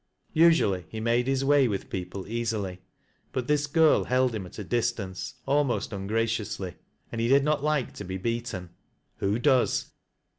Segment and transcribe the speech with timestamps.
[0.33, 2.81] Usually he made his way with people easily,
[3.31, 6.73] but this girl held him at a distance, almost ungraciously.
[7.11, 8.71] And he did not like to be beaten.
[9.17, 9.91] Who does?